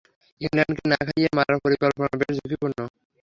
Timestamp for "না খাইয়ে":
0.91-1.29